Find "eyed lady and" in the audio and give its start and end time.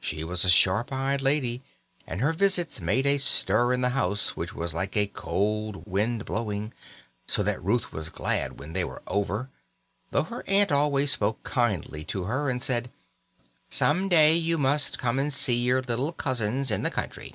0.94-2.22